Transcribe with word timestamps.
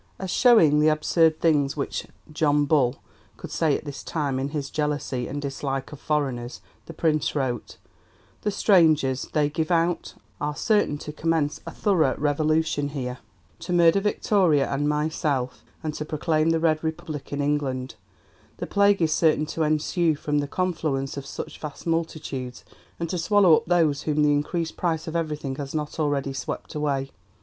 As 0.17 0.31
showing 0.31 0.79
the 0.79 0.87
absurd 0.87 1.39
things 1.39 1.77
which 1.77 2.07
'John 2.33 2.65
Bull' 2.65 2.95
could 3.37 3.51
say 3.51 3.77
at 3.77 3.85
this 3.85 4.03
time 4.03 4.39
in 4.39 4.49
his 4.49 4.71
jealousy 4.71 5.27
and 5.27 5.39
dislike 5.39 5.91
of 5.91 5.99
foreigners 5.99 6.59
the 6.87 6.93
Prince 6.95 7.35
wrote: 7.35 7.77
"The 8.41 8.49
strangers, 8.49 9.27
they 9.33 9.47
give 9.47 9.69
out, 9.69 10.15
are 10.41 10.55
certain 10.55 10.97
to 10.97 11.11
commence 11.13 11.61
a 11.67 11.71
thorough 11.71 12.15
revolution 12.17 12.89
here, 12.89 13.19
to 13.59 13.73
murder 13.73 13.99
Victoria 13.99 14.67
and 14.73 14.89
myself, 14.89 15.63
and 15.83 15.93
to 15.93 16.03
proclaim 16.03 16.49
the 16.49 16.59
Red 16.59 16.83
Republic 16.83 17.31
in 17.31 17.39
England; 17.39 17.93
the 18.57 18.65
Plague 18.65 19.03
is 19.03 19.13
certain 19.13 19.45
to 19.45 19.61
ensue 19.61 20.15
from 20.15 20.39
the 20.39 20.47
confluence 20.47 21.15
of 21.15 21.27
such 21.27 21.59
vast 21.59 21.85
multitudes, 21.85 22.65
and 22.99 23.07
to 23.11 23.19
swallow 23.19 23.55
up 23.57 23.67
those 23.67 24.01
whom 24.01 24.23
the 24.23 24.33
increased 24.33 24.77
price 24.77 25.07
of 25.07 25.15
everything 25.15 25.57
has 25.57 25.75
not 25.75 25.99
already 25.99 26.33
swept 26.33 26.73
away. 26.73 27.11